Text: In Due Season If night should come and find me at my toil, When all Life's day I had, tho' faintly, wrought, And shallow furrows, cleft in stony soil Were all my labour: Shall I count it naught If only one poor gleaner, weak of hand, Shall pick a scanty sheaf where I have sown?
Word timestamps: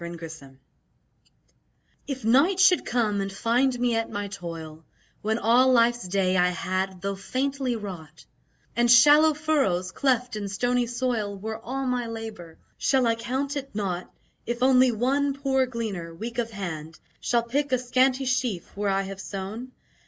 In 0.03 0.17
Due 0.17 0.29
Season 0.29 0.57
If 2.07 2.25
night 2.25 2.59
should 2.59 2.87
come 2.87 3.21
and 3.21 3.31
find 3.31 3.79
me 3.79 3.93
at 3.95 4.09
my 4.09 4.29
toil, 4.29 4.83
When 5.21 5.37
all 5.37 5.71
Life's 5.71 6.07
day 6.07 6.35
I 6.37 6.47
had, 6.49 7.03
tho' 7.03 7.13
faintly, 7.15 7.75
wrought, 7.75 8.25
And 8.75 8.89
shallow 8.89 9.35
furrows, 9.35 9.91
cleft 9.91 10.35
in 10.35 10.49
stony 10.49 10.87
soil 10.87 11.37
Were 11.37 11.59
all 11.59 11.85
my 11.85 12.07
labour: 12.07 12.57
Shall 12.79 13.05
I 13.05 13.13
count 13.13 13.55
it 13.55 13.75
naught 13.75 14.11
If 14.47 14.63
only 14.63 14.91
one 14.91 15.35
poor 15.35 15.67
gleaner, 15.67 16.15
weak 16.15 16.39
of 16.39 16.49
hand, 16.49 16.97
Shall 17.19 17.43
pick 17.43 17.71
a 17.71 17.77
scanty 17.77 18.25
sheaf 18.25 18.75
where 18.75 18.89
I 18.89 19.03
have 19.03 19.21
sown? 19.21 19.71